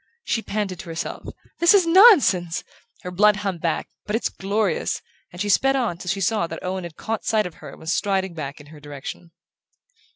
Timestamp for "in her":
8.59-8.79